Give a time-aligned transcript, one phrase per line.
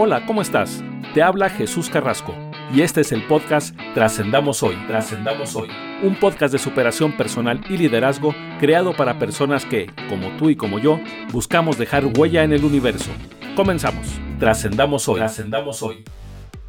[0.00, 0.84] Hola, ¿cómo estás?
[1.12, 2.32] Te habla Jesús Carrasco
[2.72, 4.76] y este es el podcast Trascendamos Hoy.
[4.86, 5.70] Trascendamos Hoy.
[6.04, 10.78] Un podcast de superación personal y liderazgo creado para personas que, como tú y como
[10.78, 11.00] yo,
[11.32, 13.10] buscamos dejar huella en el universo.
[13.56, 14.06] Comenzamos.
[14.38, 15.16] Trascendamos Hoy.
[15.16, 16.04] Trascendamos Hoy.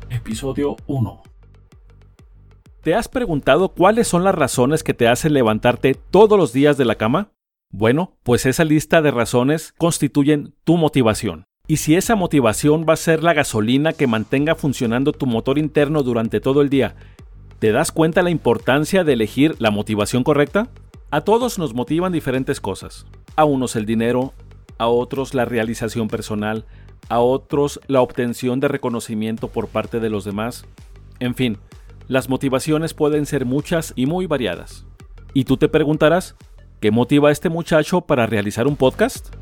[0.10, 1.22] Episodio 1.
[2.82, 6.86] ¿Te has preguntado cuáles son las razones que te hacen levantarte todos los días de
[6.86, 7.32] la cama?
[7.70, 11.46] Bueno, pues esa lista de razones constituyen tu motivación.
[11.70, 16.02] Y si esa motivación va a ser la gasolina que mantenga funcionando tu motor interno
[16.02, 16.96] durante todo el día,
[17.60, 20.70] ¿te das cuenta la importancia de elegir la motivación correcta?
[21.12, 23.06] A todos nos motivan diferentes cosas.
[23.36, 24.34] A unos el dinero,
[24.80, 26.66] a otros la realización personal,
[27.08, 30.66] a otros la obtención de reconocimiento por parte de los demás.
[31.20, 31.60] En fin,
[32.08, 34.88] las motivaciones pueden ser muchas y muy variadas.
[35.36, 36.36] Y tú te preguntarás,
[36.80, 39.39] ¿qué motiva a este muchacho para realizar un podcast?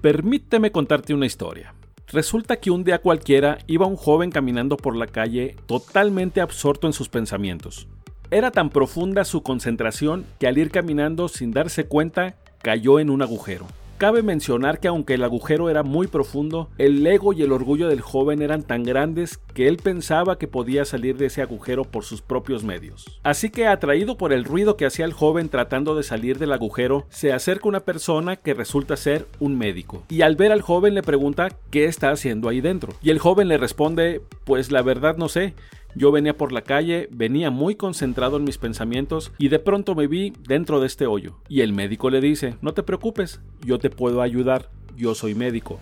[0.00, 1.74] Permíteme contarte una historia.
[2.06, 6.94] Resulta que un día cualquiera iba un joven caminando por la calle totalmente absorto en
[6.94, 7.86] sus pensamientos.
[8.30, 13.20] Era tan profunda su concentración que al ir caminando sin darse cuenta cayó en un
[13.20, 13.66] agujero.
[14.00, 18.00] Cabe mencionar que aunque el agujero era muy profundo, el ego y el orgullo del
[18.00, 22.22] joven eran tan grandes que él pensaba que podía salir de ese agujero por sus
[22.22, 23.20] propios medios.
[23.22, 27.04] Así que atraído por el ruido que hacía el joven tratando de salir del agujero,
[27.10, 30.02] se acerca una persona que resulta ser un médico.
[30.08, 32.94] Y al ver al joven le pregunta qué está haciendo ahí dentro.
[33.02, 35.52] Y el joven le responde, pues la verdad no sé.
[35.94, 40.06] Yo venía por la calle, venía muy concentrado en mis pensamientos y de pronto me
[40.06, 41.38] vi dentro de este hoyo.
[41.48, 45.80] Y el médico le dice, no te preocupes, yo te puedo ayudar, yo soy médico.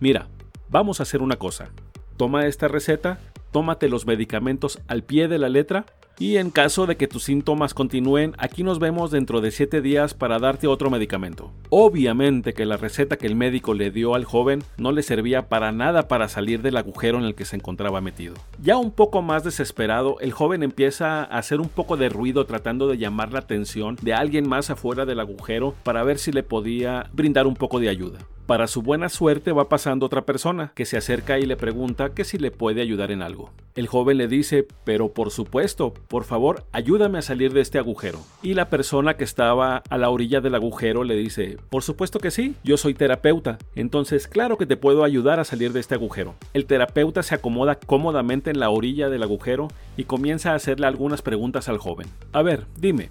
[0.00, 0.28] Mira,
[0.70, 1.70] vamos a hacer una cosa.
[2.16, 3.20] Toma esta receta,
[3.52, 5.86] tómate los medicamentos al pie de la letra
[6.18, 10.14] y en caso de que tus síntomas continúen, aquí nos vemos dentro de 7 días
[10.14, 11.52] para darte otro medicamento.
[11.70, 15.72] Obviamente que la receta que el médico le dio al joven no le servía para
[15.72, 18.34] nada para salir del agujero en el que se encontraba metido.
[18.62, 22.88] Ya un poco más desesperado, el joven empieza a hacer un poco de ruido tratando
[22.88, 27.10] de llamar la atención de alguien más afuera del agujero para ver si le podía
[27.12, 28.20] brindar un poco de ayuda.
[28.46, 32.24] Para su buena suerte va pasando otra persona que se acerca y le pregunta que
[32.24, 33.52] si le puede ayudar en algo.
[33.74, 38.18] El joven le dice, pero por supuesto, por favor, ayúdame a salir de este agujero.
[38.42, 42.30] Y la persona que estaba a la orilla del agujero le dice, por supuesto que
[42.30, 46.34] sí, yo soy terapeuta, entonces claro que te puedo ayudar a salir de este agujero.
[46.52, 51.22] El terapeuta se acomoda cómodamente en la orilla del agujero y comienza a hacerle algunas
[51.22, 52.08] preguntas al joven.
[52.32, 53.10] A ver, dime,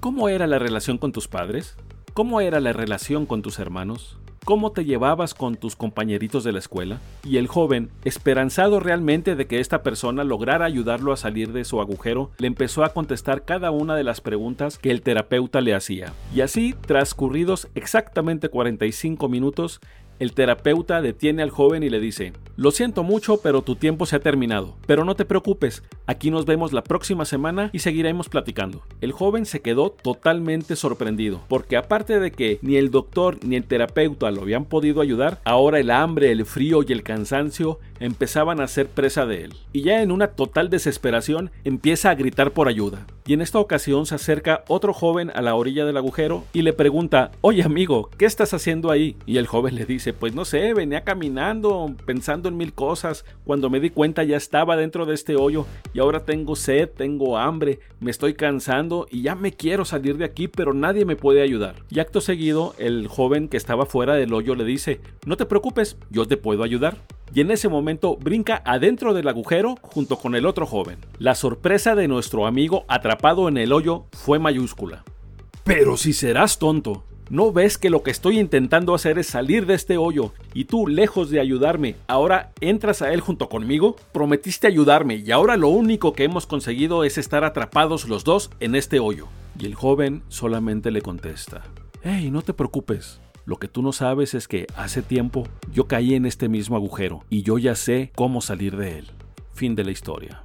[0.00, 1.76] ¿cómo era la relación con tus padres?
[2.16, 4.16] ¿Cómo era la relación con tus hermanos?
[4.46, 6.98] ¿Cómo te llevabas con tus compañeritos de la escuela?
[7.22, 11.78] Y el joven, esperanzado realmente de que esta persona lograra ayudarlo a salir de su
[11.78, 16.14] agujero, le empezó a contestar cada una de las preguntas que el terapeuta le hacía.
[16.34, 19.80] Y así, transcurridos exactamente 45 minutos,
[20.18, 24.16] el terapeuta detiene al joven y le dice, lo siento mucho, pero tu tiempo se
[24.16, 24.76] ha terminado.
[24.86, 28.82] Pero no te preocupes, aquí nos vemos la próxima semana y seguiremos platicando.
[29.00, 33.64] El joven se quedó totalmente sorprendido, porque aparte de que ni el doctor ni el
[33.64, 38.68] terapeuta lo habían podido ayudar, ahora el hambre, el frío y el cansancio empezaban a
[38.68, 39.54] ser presa de él.
[39.72, 43.06] Y ya en una total desesperación empieza a gritar por ayuda.
[43.26, 46.72] Y en esta ocasión se acerca otro joven a la orilla del agujero y le
[46.72, 49.16] pregunta, oye amigo, ¿qué estás haciendo ahí?
[49.26, 53.68] Y el joven le dice, pues no sé, venía caminando, pensando en mil cosas, cuando
[53.68, 57.80] me di cuenta ya estaba dentro de este hoyo y ahora tengo sed, tengo hambre,
[57.98, 61.74] me estoy cansando y ya me quiero salir de aquí, pero nadie me puede ayudar.
[61.90, 65.96] Y acto seguido, el joven que estaba fuera del hoyo le dice, no te preocupes,
[66.10, 66.96] yo te puedo ayudar
[67.36, 70.96] y en ese momento brinca adentro del agujero junto con el otro joven.
[71.18, 75.04] La sorpresa de nuestro amigo atrapado en el hoyo fue mayúscula.
[75.62, 79.74] Pero si serás tonto, ¿no ves que lo que estoy intentando hacer es salir de
[79.74, 83.96] este hoyo y tú, lejos de ayudarme, ahora entras a él junto conmigo?
[84.12, 88.74] Prometiste ayudarme y ahora lo único que hemos conseguido es estar atrapados los dos en
[88.74, 89.26] este hoyo.
[89.60, 91.64] Y el joven solamente le contesta,
[92.02, 96.14] Hey, no te preocupes, lo que tú no sabes es que hace tiempo yo caí
[96.14, 99.06] en este mismo agujero y yo ya sé cómo salir de él.
[99.54, 100.42] Fin de la historia.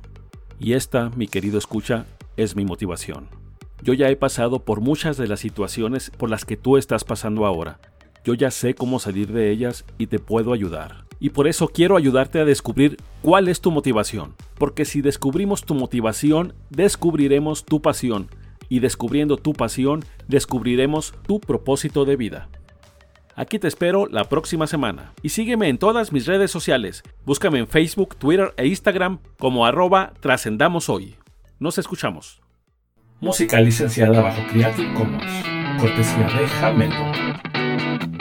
[0.60, 2.06] Y esta, mi querido escucha,
[2.38, 3.28] es mi motivación.
[3.82, 7.48] Yo ya he pasado por muchas de las situaciones por las que tú estás pasando
[7.48, 7.80] ahora.
[8.24, 11.06] Yo ya sé cómo salir de ellas y te puedo ayudar.
[11.20, 14.36] Y por eso quiero ayudarte a descubrir cuál es tu motivación.
[14.60, 18.28] Porque si descubrimos tu motivación, descubriremos tu pasión.
[18.70, 22.48] Y descubriendo tu pasión, descubriremos tu propósito de vida.
[23.36, 25.14] Aquí te espero la próxima semana.
[25.22, 27.04] Y sígueme en todas mis redes sociales.
[27.26, 31.16] Búscame en Facebook, Twitter e Instagram como arroba trascendamos hoy.
[31.60, 32.42] Nos escuchamos.
[33.20, 35.44] Música licenciada bajo Creative Commons.
[35.80, 38.21] Cortesía de Hamilton.